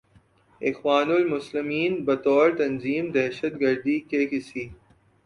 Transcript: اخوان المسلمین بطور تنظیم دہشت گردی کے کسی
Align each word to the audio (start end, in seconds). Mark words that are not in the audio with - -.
اخوان 0.61 1.11
المسلمین 1.11 1.93
بطور 2.05 2.51
تنظیم 2.51 3.11
دہشت 3.11 3.59
گردی 3.61 3.99
کے 3.99 4.25
کسی 4.27 4.67